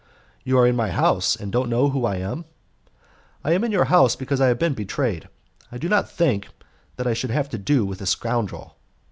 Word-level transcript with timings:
"You 0.43 0.57
are 0.57 0.65
in 0.65 0.75
my 0.75 0.89
house, 0.89 1.35
and 1.35 1.51
don't 1.51 1.69
know 1.69 1.89
who 1.89 2.05
I 2.05 2.15
am?" 2.15 2.45
"I 3.43 3.51
am 3.53 3.63
in 3.63 3.71
your 3.71 3.85
house 3.85 4.15
because 4.15 4.41
I 4.41 4.47
have 4.47 4.57
been 4.57 4.73
betrayed. 4.73 5.29
I 5.71 5.77
did 5.77 5.91
not 5.91 6.09
think 6.09 6.47
that 6.95 7.05
I 7.05 7.13
should 7.13 7.29
have 7.29 7.49
to 7.51 7.59
do 7.59 7.85
with 7.85 8.01
a 8.01 8.07
scoundrel." 8.07 8.77